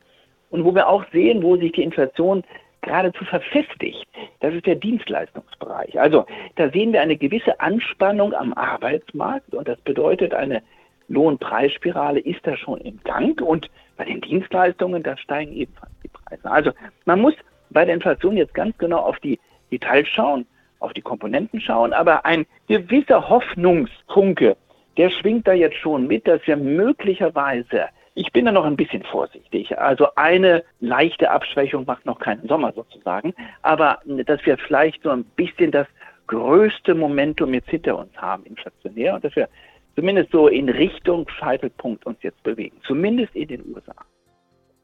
Und 0.50 0.64
wo 0.64 0.74
wir 0.74 0.88
auch 0.88 1.04
sehen, 1.12 1.42
wo 1.42 1.56
sich 1.56 1.72
die 1.72 1.82
Inflation 1.82 2.44
geradezu 2.80 3.26
verfestigt, 3.26 4.06
das 4.40 4.54
ist 4.54 4.64
der 4.64 4.76
Dienstleistungsbereich. 4.76 6.00
Also 6.00 6.24
da 6.54 6.70
sehen 6.70 6.94
wir 6.94 7.02
eine 7.02 7.16
gewisse 7.16 7.60
Anspannung 7.60 8.32
am 8.32 8.54
Arbeitsmarkt 8.54 9.54
und 9.54 9.68
das 9.68 9.78
bedeutet, 9.82 10.32
eine 10.32 10.62
Lohnpreisspirale 11.08 12.20
ist 12.20 12.46
da 12.46 12.56
schon 12.56 12.80
im 12.80 13.00
Gang 13.04 13.40
und 13.42 13.70
bei 13.98 14.06
den 14.06 14.22
Dienstleistungen, 14.22 15.02
da 15.02 15.16
steigen 15.18 15.52
ebenfalls 15.52 15.92
die 16.02 16.08
Preise. 16.08 16.50
Also 16.50 16.70
man 17.04 17.20
muss 17.20 17.34
bei 17.68 17.84
der 17.84 17.94
Inflation 17.94 18.36
jetzt 18.36 18.54
ganz 18.54 18.76
genau 18.78 19.00
auf 19.00 19.18
die 19.18 19.38
Details 19.70 20.08
schauen 20.08 20.46
auf 20.86 20.92
die 20.92 21.02
Komponenten 21.02 21.60
schauen, 21.60 21.92
aber 21.92 22.24
ein 22.24 22.46
gewisser 22.68 23.28
Hoffnungsfunke, 23.28 24.56
der 24.96 25.10
schwingt 25.10 25.46
da 25.46 25.52
jetzt 25.52 25.76
schon 25.76 26.06
mit, 26.06 26.26
dass 26.26 26.40
wir 26.46 26.56
möglicherweise, 26.56 27.86
ich 28.14 28.32
bin 28.32 28.46
da 28.46 28.52
noch 28.52 28.64
ein 28.64 28.76
bisschen 28.76 29.02
vorsichtig, 29.02 29.76
also 29.78 30.06
eine 30.14 30.64
leichte 30.80 31.30
Abschwächung 31.30 31.84
macht 31.86 32.06
noch 32.06 32.18
keinen 32.18 32.46
Sommer 32.46 32.72
sozusagen, 32.72 33.34
aber 33.62 33.98
dass 34.04 34.46
wir 34.46 34.56
vielleicht 34.56 35.02
so 35.02 35.10
ein 35.10 35.24
bisschen 35.24 35.70
das 35.72 35.88
größte 36.28 36.94
Momentum 36.94 37.52
jetzt 37.52 37.68
hinter 37.68 37.98
uns 37.98 38.16
haben, 38.16 38.44
inflationär, 38.44 39.14
und 39.14 39.24
dass 39.24 39.34
wir 39.36 39.48
zumindest 39.96 40.30
so 40.30 40.48
in 40.48 40.68
Richtung 40.68 41.28
Scheitelpunkt 41.28 42.06
uns 42.06 42.18
jetzt 42.22 42.42
bewegen, 42.42 42.76
zumindest 42.86 43.34
in 43.34 43.48
den 43.48 43.74
USA. 43.74 43.94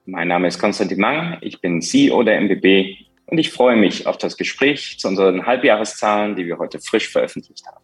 Mein 0.04 0.28
Name 0.28 0.48
ist 0.48 0.58
Konstantin 0.58 0.98
Mang, 0.98 1.38
ich 1.42 1.60
bin 1.60 1.80
CEO 1.80 2.24
der 2.24 2.40
MBB 2.40 3.11
und 3.26 3.38
ich 3.38 3.52
freue 3.52 3.76
mich 3.76 4.06
auf 4.06 4.18
das 4.18 4.36
Gespräch 4.36 4.98
zu 4.98 5.08
unseren 5.08 5.46
Halbjahreszahlen, 5.46 6.36
die 6.36 6.46
wir 6.46 6.58
heute 6.58 6.80
frisch 6.80 7.08
veröffentlicht 7.08 7.66
haben. 7.66 7.82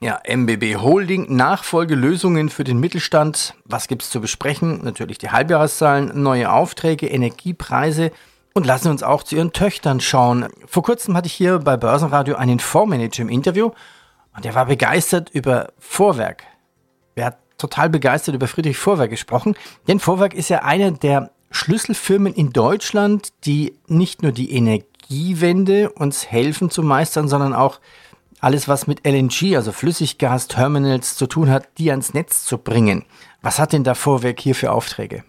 Ja, 0.00 0.20
MBB 0.26 0.76
Holding, 0.76 1.34
Nachfolgelösungen 1.34 2.50
für 2.50 2.64
den 2.64 2.78
Mittelstand. 2.78 3.54
Was 3.64 3.88
gibt 3.88 4.02
es 4.02 4.10
zu 4.10 4.20
besprechen? 4.20 4.84
Natürlich 4.84 5.16
die 5.16 5.30
Halbjahreszahlen, 5.30 6.22
neue 6.22 6.52
Aufträge, 6.52 7.06
Energiepreise 7.06 8.10
und 8.52 8.66
lassen 8.66 8.90
uns 8.90 9.02
auch 9.02 9.22
zu 9.22 9.36
ihren 9.36 9.52
Töchtern 9.52 10.00
schauen. 10.00 10.48
Vor 10.66 10.82
kurzem 10.82 11.16
hatte 11.16 11.28
ich 11.28 11.32
hier 11.32 11.60
bei 11.60 11.78
Börsenradio 11.78 12.36
einen 12.36 12.58
Fondsmanager 12.58 13.22
im 13.22 13.30
Interview 13.30 13.70
und 14.34 14.44
der 14.44 14.54
war 14.54 14.66
begeistert 14.66 15.30
über 15.30 15.72
Vorwerk. 15.78 16.42
Er 17.14 17.26
hat 17.26 17.38
total 17.56 17.88
begeistert 17.88 18.34
über 18.34 18.48
Friedrich 18.48 18.76
Vorwerk 18.76 19.10
gesprochen, 19.10 19.56
denn 19.88 19.98
Vorwerk 19.98 20.34
ist 20.34 20.50
ja 20.50 20.62
einer 20.62 20.90
der 20.90 21.30
Schlüsselfirmen 21.56 22.34
in 22.34 22.52
Deutschland, 22.52 23.30
die 23.46 23.72
nicht 23.88 24.22
nur 24.22 24.30
die 24.30 24.52
Energiewende 24.52 25.90
uns 25.90 26.30
helfen 26.30 26.68
zu 26.68 26.82
meistern, 26.82 27.28
sondern 27.28 27.54
auch 27.54 27.80
alles, 28.40 28.68
was 28.68 28.86
mit 28.86 29.06
LNG, 29.06 29.56
also 29.56 29.72
Flüssiggas-Terminals 29.72 31.16
zu 31.16 31.26
tun 31.26 31.50
hat, 31.50 31.66
die 31.78 31.90
ans 31.90 32.12
Netz 32.12 32.44
zu 32.44 32.58
bringen. 32.58 33.06
Was 33.40 33.58
hat 33.58 33.72
denn 33.72 33.84
da 33.84 33.94
Vorwerk 33.94 34.38
hier 34.38 34.54
für 34.54 34.70
Aufträge? 34.70 35.24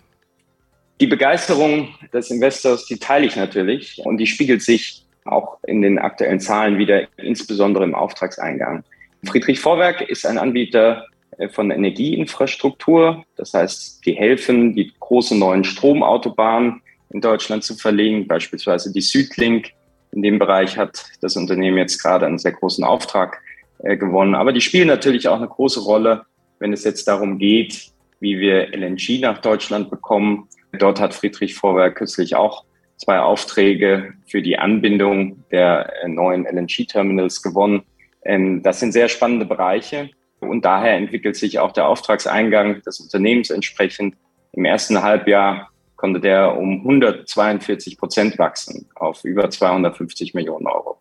Die 1.00 1.08
Begeisterung 1.08 1.96
des 2.12 2.30
Investors, 2.30 2.86
die 2.88 3.00
teile 3.00 3.26
ich 3.26 3.38
natürlich 3.38 4.02
und 4.04 4.18
die 4.18 4.28
spiegelt 4.28 4.62
sich 4.62 5.06
auch 5.24 5.58
in 5.66 5.82
den 5.82 5.98
aktuellen 5.98 6.42
Zahlen 6.42 6.78
wieder, 6.78 7.08
insbesondere 7.18 7.86
im 7.86 7.96
Auftragseingang. 7.96 8.84
Friedrich 9.24 9.62
Vorwerk 9.62 10.02
ist 10.02 10.26
ein 10.26 10.38
Anbieter 10.38 11.06
äh, 11.38 11.50
von 11.50 11.72
Energieinfrastruktur. 11.72 13.24
Das 13.36 13.54
heißt, 13.54 14.06
die 14.06 14.14
helfen, 14.14 14.76
die 14.76 14.92
großen 15.00 15.38
neuen 15.38 15.64
Stromautobahnen 15.64 16.82
in 17.10 17.22
Deutschland 17.22 17.64
zu 17.64 17.76
verlegen, 17.76 18.28
beispielsweise 18.28 18.92
die 18.92 19.02
Südlink. 19.02 19.72
In 20.12 20.22
dem 20.22 20.40
Bereich 20.40 20.78
hat 20.78 21.06
das 21.22 21.36
Unternehmen 21.36 21.78
jetzt 21.78 22.02
gerade 22.02 22.26
einen 22.26 22.40
sehr 22.40 22.54
großen 22.54 22.84
Auftrag 22.84 23.42
äh, 23.80 23.98
gewonnen. 23.98 24.36
Aber 24.36 24.52
die 24.52 24.62
spielen 24.62 24.88
natürlich 24.88 25.28
auch 25.28 25.38
eine 25.38 25.48
große 25.48 25.82
Rolle, 25.82 26.26
wenn 26.60 26.74
es 26.74 26.84
jetzt 26.84 27.08
darum 27.08 27.38
geht, 27.38 27.92
wie 28.20 28.40
wir 28.40 28.74
LNG 28.76 29.20
nach 29.22 29.40
Deutschland 29.40 29.90
bekommen. 29.90 30.48
Dort 30.78 31.00
hat 31.00 31.14
Friedrich 31.14 31.56
Vorwerk 31.56 31.96
kürzlich 31.96 32.36
auch 32.36 32.66
zwei 32.98 33.20
Aufträge 33.20 34.14
für 34.26 34.42
die 34.42 34.58
Anbindung 34.58 35.44
der 35.52 36.04
äh, 36.04 36.08
neuen 36.08 36.46
LNG-Terminals 36.46 37.42
gewonnen. 37.42 37.84
Ähm, 38.26 38.64
das 38.64 38.80
sind 38.80 38.92
sehr 38.92 39.08
spannende 39.08 39.46
Bereiche. 39.46 40.10
Und 40.50 40.66
daher 40.66 40.96
entwickelt 40.96 41.36
sich 41.36 41.60
auch 41.60 41.72
der 41.72 41.88
Auftragseingang 41.88 42.82
des 42.82 43.00
Unternehmens 43.00 43.50
entsprechend. 43.50 44.16
Im 44.54 44.66
ersten 44.66 45.02
Halbjahr 45.02 45.70
konnte 45.96 46.20
der 46.20 46.58
um 46.58 46.80
142 46.80 47.98
Prozent 47.98 48.40
wachsen 48.40 48.88
auf 48.96 49.24
über 49.24 49.50
250 49.50 50.34
Millionen 50.34 50.68
Euro. 50.68 50.98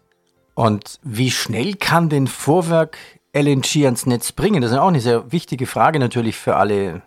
Und 0.55 0.99
wie 1.03 1.31
schnell 1.31 1.75
kann 1.75 2.09
denn 2.09 2.27
Vorwerk 2.27 2.97
LNG 3.35 3.85
ans 3.85 4.07
Netz 4.07 4.33
bringen? 4.33 4.63
Das 4.63 4.73
ist 4.73 4.79
auch 4.79 4.89
eine 4.89 5.01
sehr 5.01 5.31
wichtige 5.31 5.67
Frage 5.67 5.99
natürlich 5.99 6.37
für 6.37 6.57
alle. 6.57 7.03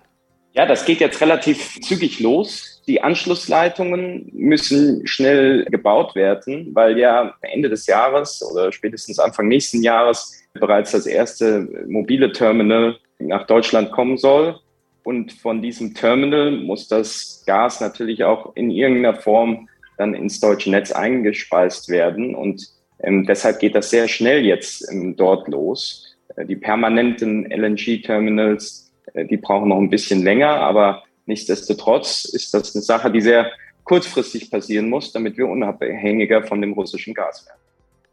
Ja, 0.53 0.65
das 0.65 0.86
geht 0.86 1.00
jetzt 1.00 1.22
relativ 1.22 1.79
zügig 1.81 2.19
los. 2.19 2.81
Die 2.88 3.01
Anschlussleitungen 3.01 4.29
müssen 4.34 5.05
schnell 5.08 5.65
gebaut 5.65 6.15
werden, 6.15 6.69
weil 6.74 6.98
ja 6.98 7.34
Ende 7.41 7.69
des 7.69 7.88
Jahres 7.88 8.43
oder 8.43 8.72
spätestens 8.72 9.19
Anfang 9.19 9.48
nächsten 9.48 9.81
Jahres 9.81 10.39
bereits 10.60 10.92
das 10.92 11.06
erste 11.06 11.86
mobile 11.88 12.32
Terminal 12.32 12.98
nach 13.20 13.48
Deutschland 13.48 13.92
kommen 13.92 14.18
soll. 14.18 14.60
Und 15.04 15.32
von 15.34 15.62
diesem 15.62 15.94
Terminal 15.94 16.51
muss 16.51 16.88
das 16.88 17.44
Gas 17.46 17.82
natürlich 17.82 18.24
auch 18.24 18.56
in 18.56 18.70
irgendeiner 18.70 19.16
Form 19.16 19.68
dann 19.98 20.13
ins 20.13 20.39
deutsche 20.39 20.72
Netz 20.72 20.92
eingespeist 20.92 21.89
werden. 21.89 22.36
Und 22.36 22.68
ähm, 23.01 23.25
deshalb 23.25 23.60
geht 23.60 23.75
das 23.75 23.89
sehr 23.89 24.08
schnell 24.08 24.46
jetzt 24.46 24.89
ähm, 24.92 25.16
dort 25.16 25.48
los. 25.48 26.16
Äh, 26.36 26.46
die 26.46 26.56
permanenten 26.56 27.50
LNG-Terminals, 27.51 28.92
äh, 29.13 29.25
die 29.25 29.38
brauchen 29.38 29.70
noch 29.70 29.78
ein 29.78 29.89
bisschen 29.89 30.24
länger, 30.24 30.50
aber 30.50 31.04
nichtsdestotrotz 31.25 32.25
ist 32.25 32.54
das 32.54 32.75
eine 32.75 32.82
Sache, 32.84 33.12
die 33.12 33.22
sehr 33.22 33.51
kurzfristig 33.84 34.51
passieren 34.51 34.89
muss, 34.89 35.12
damit 35.12 35.38
wir 35.38 35.48
unabhängiger 35.48 36.44
von 36.44 36.62
dem 36.62 36.74
russischen 36.74 37.13
Gas 37.13 37.46
werden. 37.48 37.60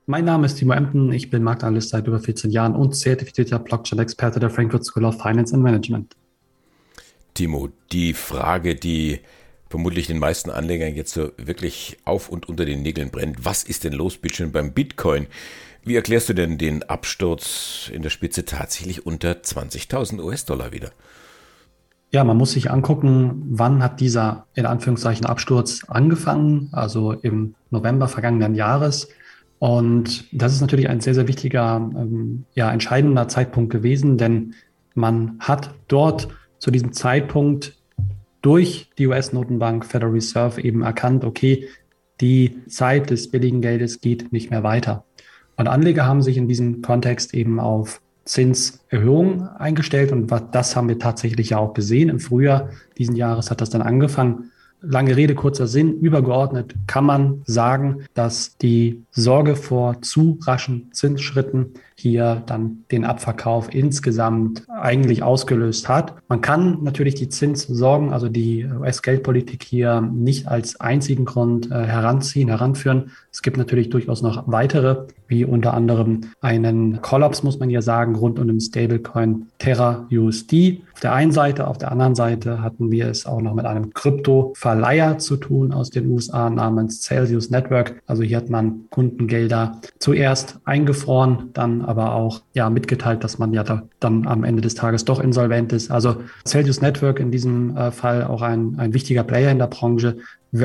Mein 0.08 0.24
Name 0.24 0.46
ist 0.46 0.54
Timo 0.54 0.72
Emden, 0.72 1.12
ich 1.12 1.30
bin 1.30 1.42
Marktanalyst 1.42 1.88
seit 1.88 2.06
über 2.06 2.20
14 2.20 2.52
Jahren 2.52 2.76
und 2.76 2.94
zertifizierter 2.94 3.58
Blockchain-Experte 3.58 4.38
der 4.38 4.50
Frankfurt 4.50 4.84
School 4.84 5.04
of 5.04 5.20
Finance 5.20 5.52
and 5.52 5.64
Management. 5.64 6.14
Timo, 7.34 7.70
die 7.90 8.12
Frage, 8.12 8.76
die 8.76 9.18
vermutlich 9.68 10.06
den 10.06 10.20
meisten 10.20 10.50
Anlegern 10.50 10.94
jetzt 10.94 11.12
so 11.12 11.32
wirklich 11.38 11.96
auf 12.04 12.28
und 12.28 12.48
unter 12.48 12.64
den 12.64 12.82
Nägeln 12.82 13.10
brennt, 13.10 13.44
was 13.44 13.64
ist 13.64 13.82
denn 13.82 13.94
los 13.94 14.16
bitte 14.16 14.46
beim 14.46 14.72
Bitcoin? 14.72 15.26
Wie 15.82 15.96
erklärst 15.96 16.28
du 16.28 16.34
denn 16.34 16.56
den 16.56 16.84
Absturz 16.84 17.90
in 17.92 18.02
der 18.02 18.10
Spitze 18.10 18.44
tatsächlich 18.44 19.06
unter 19.06 19.32
20.000 19.32 20.22
US-Dollar 20.22 20.70
wieder? 20.70 20.92
Ja, 22.12 22.22
man 22.22 22.36
muss 22.36 22.52
sich 22.52 22.70
angucken, 22.70 23.42
wann 23.50 23.82
hat 23.82 23.98
dieser 23.98 24.46
in 24.54 24.66
Anführungszeichen 24.66 25.26
Absturz 25.26 25.80
angefangen, 25.88 26.68
also 26.70 27.10
im 27.10 27.56
November 27.70 28.06
vergangenen 28.06 28.54
Jahres. 28.54 29.08
Und 29.58 30.26
das 30.32 30.52
ist 30.52 30.60
natürlich 30.60 30.88
ein 30.88 31.00
sehr, 31.00 31.14
sehr 31.14 31.28
wichtiger, 31.28 31.76
ähm, 31.76 32.44
ja, 32.54 32.70
entscheidender 32.70 33.28
Zeitpunkt 33.28 33.72
gewesen, 33.72 34.18
denn 34.18 34.54
man 34.94 35.36
hat 35.40 35.74
dort 35.88 36.28
zu 36.58 36.70
diesem 36.70 36.92
Zeitpunkt 36.92 37.76
durch 38.42 38.90
die 38.98 39.06
US-Notenbank 39.06 39.84
Federal 39.84 40.12
Reserve 40.12 40.60
eben 40.62 40.82
erkannt, 40.82 41.24
okay, 41.24 41.68
die 42.20 42.64
Zeit 42.68 43.10
des 43.10 43.30
billigen 43.30 43.60
Geldes 43.60 44.00
geht 44.00 44.32
nicht 44.32 44.50
mehr 44.50 44.62
weiter. 44.62 45.04
Und 45.56 45.68
Anleger 45.68 46.06
haben 46.06 46.22
sich 46.22 46.36
in 46.36 46.48
diesem 46.48 46.82
Kontext 46.82 47.34
eben 47.34 47.60
auf 47.60 48.00
Zinserhöhungen 48.24 49.48
eingestellt 49.48 50.12
und 50.12 50.30
das 50.52 50.76
haben 50.76 50.88
wir 50.88 50.98
tatsächlich 50.98 51.50
ja 51.50 51.58
auch 51.58 51.74
gesehen. 51.74 52.08
Im 52.08 52.20
Frühjahr 52.20 52.70
diesen 52.98 53.16
Jahres 53.16 53.50
hat 53.50 53.60
das 53.60 53.70
dann 53.70 53.82
angefangen. 53.82 54.50
Lange 54.88 55.16
Rede, 55.16 55.34
kurzer 55.34 55.66
Sinn. 55.66 55.98
Übergeordnet 56.00 56.74
kann 56.86 57.04
man 57.04 57.42
sagen, 57.44 58.04
dass 58.14 58.56
die 58.56 59.02
Sorge 59.10 59.56
vor 59.56 60.00
zu 60.02 60.38
raschen 60.42 60.90
Zinsschritten 60.92 61.74
hier 61.98 62.42
dann 62.46 62.84
den 62.90 63.04
Abverkauf 63.04 63.74
insgesamt 63.74 64.64
eigentlich 64.68 65.22
ausgelöst 65.22 65.88
hat. 65.88 66.14
Man 66.28 66.42
kann 66.42 66.82
natürlich 66.82 67.14
die 67.14 67.28
Zinssorgen, 67.28 68.12
also 68.12 68.28
die 68.28 68.66
US-Geldpolitik 68.66 69.62
hier 69.62 70.02
nicht 70.02 70.46
als 70.46 70.78
einzigen 70.78 71.24
Grund 71.24 71.70
äh, 71.70 71.74
heranziehen, 71.74 72.48
heranführen. 72.48 73.12
Es 73.32 73.42
gibt 73.42 73.56
natürlich 73.56 73.88
durchaus 73.88 74.20
noch 74.20 74.44
weitere, 74.46 75.06
wie 75.26 75.44
unter 75.44 75.72
anderem 75.74 76.20
einen 76.40 77.00
Kollaps, 77.00 77.42
muss 77.42 77.58
man 77.58 77.70
ja 77.70 77.80
sagen, 77.80 78.14
rund 78.14 78.38
um 78.38 78.46
den 78.46 78.60
Stablecoin 78.60 79.46
Terra 79.58 80.06
USD. 80.12 80.82
Auf 80.92 81.00
der 81.00 81.12
einen 81.14 81.32
Seite, 81.32 81.66
auf 81.66 81.78
der 81.78 81.92
anderen 81.92 82.14
Seite 82.14 82.62
hatten 82.62 82.90
wir 82.90 83.08
es 83.08 83.26
auch 83.26 83.40
noch 83.40 83.54
mit 83.54 83.64
einem 83.64 83.92
Krypto-Verleiher 84.76 85.18
zu 85.18 85.36
tun 85.36 85.72
aus 85.72 85.90
den 85.90 86.10
USA 86.10 86.50
namens 86.50 87.00
Celsius 87.00 87.50
Network. 87.50 88.02
Also 88.06 88.22
hier 88.22 88.36
hat 88.36 88.50
man 88.50 88.88
Kundengelder 88.90 89.80
zuerst 89.98 90.58
eingefroren, 90.64 91.50
dann 91.54 91.82
aber 91.82 92.14
auch 92.14 92.42
ja 92.52 92.68
mitgeteilt, 92.70 93.24
dass 93.24 93.38
man 93.38 93.52
ja 93.52 93.64
da 93.64 93.82
dann 94.00 94.26
am 94.26 94.44
Ende 94.44 94.62
des 94.62 94.74
Tages 94.74 95.04
doch 95.04 95.20
insolvent 95.20 95.72
ist. 95.72 95.90
Also 95.90 96.16
Celsius 96.46 96.80
Network 96.80 97.20
in 97.20 97.30
diesem 97.30 97.76
äh, 97.76 97.90
Fall 97.90 98.24
auch 98.24 98.42
ein, 98.42 98.78
ein 98.78 98.92
wichtiger 98.92 99.24
Player 99.24 99.50
in 99.50 99.58
der 99.58 99.66
Branche. 99.66 100.18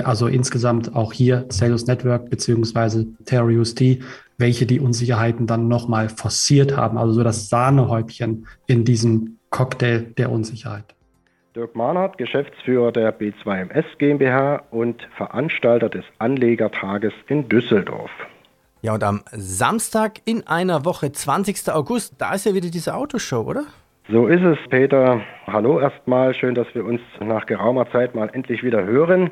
Also 0.04 0.28
insgesamt 0.28 0.96
auch 0.96 1.14
hier 1.14 1.46
Celsius 1.50 1.88
Network 1.88 2.30
beziehungsweise 2.30 3.08
TerraUSD, 3.26 4.02
welche 4.38 4.66
die 4.66 4.80
Unsicherheiten 4.80 5.48
dann 5.48 5.68
nochmal 5.68 6.10
forciert 6.10 6.76
haben. 6.76 6.98
Also 6.98 7.14
so 7.14 7.24
das 7.24 7.50
Sahnehäubchen 7.50 8.48
in 8.68 8.86
diesem 8.86 9.38
Cocktail 9.50 10.14
der 10.18 10.32
Unsicherheit. 10.32 10.96
Dirk 11.54 11.76
Mahnert, 11.76 12.18
Geschäftsführer 12.18 12.94
der 12.94 13.14
B2MS 13.14 13.84
GmbH 13.98 14.64
und 14.72 15.06
Veranstalter 15.18 15.90
des 15.90 16.06
Anlegertages 16.18 17.12
in 17.28 17.50
Düsseldorf. 17.50 18.10
Ja, 18.82 18.94
und 18.94 19.04
am 19.04 19.22
Samstag 19.34 20.22
in 20.24 20.48
einer 20.48 20.86
Woche, 20.86 21.12
20. 21.12 21.70
August, 21.74 22.16
da 22.20 22.34
ist 22.36 22.46
ja 22.46 22.54
wieder 22.54 22.70
diese 22.70 22.96
Autoshow, 22.96 23.42
oder? 23.42 23.66
So 24.10 24.28
ist 24.28 24.42
es, 24.44 24.58
Peter. 24.70 25.20
Hallo 25.46 25.82
erstmal. 25.82 26.34
Schön, 26.34 26.56
dass 26.56 26.74
wir 26.74 26.86
uns 26.86 27.02
nach 27.20 27.46
geraumer 27.46 27.92
Zeit 27.92 28.16
mal 28.16 28.30
endlich 28.32 28.64
wieder 28.64 28.86
hören. 28.86 29.30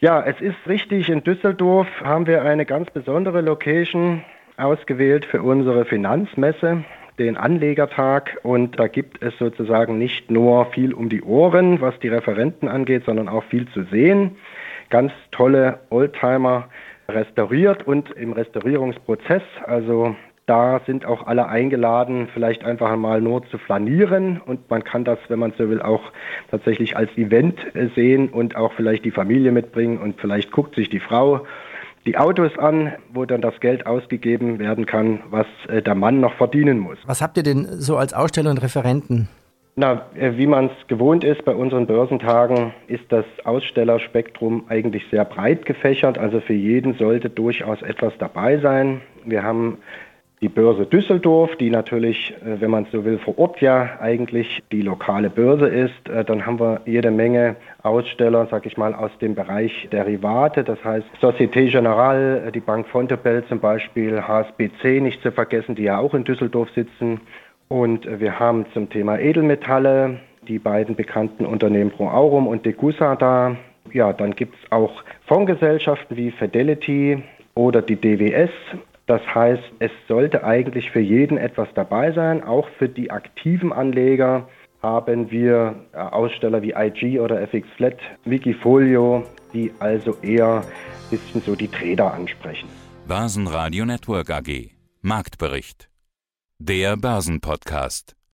Ja, 0.00 0.20
es 0.20 0.40
ist 0.40 0.56
richtig, 0.66 1.08
in 1.10 1.22
Düsseldorf 1.22 1.86
haben 2.02 2.26
wir 2.26 2.42
eine 2.42 2.66
ganz 2.66 2.90
besondere 2.90 3.40
Location 3.40 4.24
ausgewählt 4.56 5.24
für 5.26 5.42
unsere 5.42 5.84
Finanzmesse, 5.84 6.84
den 7.18 7.36
Anlegertag. 7.36 8.38
Und 8.42 8.78
da 8.78 8.88
gibt 8.88 9.22
es 9.22 9.36
sozusagen 9.38 9.98
nicht 9.98 10.30
nur 10.30 10.66
viel 10.66 10.92
um 10.92 11.08
die 11.08 11.22
Ohren, 11.22 11.80
was 11.80 11.98
die 12.00 12.08
Referenten 12.08 12.68
angeht, 12.68 13.04
sondern 13.06 13.28
auch 13.28 13.44
viel 13.44 13.68
zu 13.68 13.84
sehen. 13.84 14.36
Ganz 14.90 15.12
tolle 15.30 15.80
Oldtimer 15.90 16.68
restauriert 17.08 17.86
und 17.86 18.10
im 18.12 18.32
Restaurierungsprozess. 18.32 19.42
Also 19.66 20.16
da 20.46 20.80
sind 20.86 21.06
auch 21.06 21.26
alle 21.26 21.48
eingeladen, 21.48 22.28
vielleicht 22.34 22.64
einfach 22.64 22.90
einmal 22.90 23.20
nur 23.20 23.46
zu 23.46 23.58
flanieren 23.58 24.40
und 24.44 24.68
man 24.70 24.82
kann 24.82 25.04
das, 25.04 25.18
wenn 25.28 25.38
man 25.38 25.52
so 25.56 25.70
will, 25.70 25.80
auch 25.80 26.12
tatsächlich 26.50 26.96
als 26.96 27.16
Event 27.16 27.60
sehen 27.94 28.28
und 28.28 28.56
auch 28.56 28.72
vielleicht 28.72 29.04
die 29.04 29.12
Familie 29.12 29.52
mitbringen 29.52 29.98
und 29.98 30.20
vielleicht 30.20 30.50
guckt 30.50 30.74
sich 30.74 30.88
die 30.88 31.00
Frau 31.00 31.46
die 32.06 32.16
Autos 32.16 32.58
an, 32.58 32.92
wo 33.12 33.24
dann 33.24 33.40
das 33.40 33.58
Geld 33.60 33.86
ausgegeben 33.86 34.58
werden 34.58 34.86
kann, 34.86 35.20
was 35.30 35.46
äh, 35.68 35.82
der 35.82 35.94
Mann 35.94 36.20
noch 36.20 36.34
verdienen 36.34 36.78
muss. 36.78 36.98
Was 37.06 37.22
habt 37.22 37.36
ihr 37.36 37.42
denn 37.42 37.66
so 37.68 37.96
als 37.96 38.12
Aussteller 38.12 38.50
und 38.50 38.62
Referenten? 38.62 39.28
Na, 39.74 40.06
äh, 40.14 40.36
wie 40.36 40.46
man 40.46 40.66
es 40.66 40.86
gewohnt 40.88 41.24
ist 41.24 41.44
bei 41.44 41.54
unseren 41.54 41.86
Börsentagen, 41.86 42.74
ist 42.88 43.04
das 43.08 43.24
Ausstellerspektrum 43.44 44.64
eigentlich 44.68 45.04
sehr 45.10 45.24
breit 45.24 45.64
gefächert. 45.64 46.18
Also 46.18 46.40
für 46.40 46.52
jeden 46.52 46.94
sollte 46.94 47.30
durchaus 47.30 47.80
etwas 47.82 48.12
dabei 48.18 48.58
sein. 48.58 49.00
Wir 49.24 49.42
haben 49.42 49.78
die 50.42 50.48
Börse 50.48 50.86
Düsseldorf, 50.86 51.54
die 51.56 51.70
natürlich, 51.70 52.34
äh, 52.44 52.60
wenn 52.60 52.70
man 52.70 52.86
so 52.90 53.04
will, 53.04 53.18
vor 53.18 53.38
Ort 53.38 53.60
ja 53.60 53.98
eigentlich 54.00 54.62
die 54.72 54.82
lokale 54.82 55.30
Börse 55.30 55.68
ist. 55.68 56.08
Äh, 56.08 56.24
dann 56.24 56.44
haben 56.44 56.58
wir 56.58 56.80
jede 56.84 57.12
Menge 57.12 57.54
Aussteller, 57.82 58.48
sag 58.50 58.66
ich 58.66 58.76
mal, 58.76 58.92
aus 58.92 59.10
dem 59.20 59.36
Bereich 59.36 59.88
Derivate, 59.92 60.64
das 60.64 60.84
heißt 60.84 61.06
Societe 61.20 61.66
Generale, 61.66 62.50
die 62.52 62.60
Bank 62.60 62.88
Fontebel 62.88 63.44
zum 63.48 63.60
Beispiel, 63.60 64.20
HSBC 64.20 65.00
nicht 65.00 65.22
zu 65.22 65.30
vergessen, 65.30 65.76
die 65.76 65.84
ja 65.84 65.98
auch 65.98 66.14
in 66.14 66.24
Düsseldorf 66.24 66.68
sitzen 66.74 67.20
und 67.68 68.06
wir 68.20 68.38
haben 68.38 68.66
zum 68.74 68.90
Thema 68.90 69.18
Edelmetalle 69.18 70.20
die 70.46 70.58
beiden 70.58 70.94
bekannten 70.94 71.46
Unternehmen 71.46 71.90
Pro 71.90 72.08
Aurum 72.08 72.46
und 72.46 72.66
Degussa 72.66 73.16
da. 73.16 73.56
Ja, 73.92 74.12
dann 74.12 74.34
gibt 74.34 74.56
es 74.56 74.72
auch 74.72 75.02
Fondsgesellschaften 75.26 76.16
wie 76.16 76.30
Fidelity 76.32 77.22
oder 77.54 77.80
die 77.80 77.96
DWS. 77.96 78.50
Das 79.06 79.22
heißt, 79.34 79.62
es 79.80 79.90
sollte 80.08 80.44
eigentlich 80.44 80.90
für 80.90 81.00
jeden 81.00 81.36
etwas 81.36 81.68
dabei 81.74 82.12
sein. 82.12 82.44
Auch 82.44 82.68
für 82.78 82.88
die 82.88 83.10
aktiven 83.10 83.72
Anleger 83.72 84.48
haben 84.80 85.30
wir 85.30 85.86
äh, 85.92 85.98
Aussteller 85.98 86.62
wie 86.62 86.72
IG 86.76 87.20
oder 87.20 87.40
FX 87.42 87.68
Flat, 87.76 87.98
Wikifolio, 88.24 89.24
die 89.52 89.72
also 89.80 90.16
eher 90.22 90.62
ein 90.62 91.10
bisschen 91.10 91.40
so 91.42 91.54
die 91.54 91.68
Trader 91.68 92.12
ansprechen. 92.14 92.68
Basen 93.06 93.46
Radio 93.46 93.84
Network 93.84 94.30
AG 94.30 94.70
Marktbericht 95.02 95.88
der 96.64 96.96
Börsenpodcast. 96.96 98.14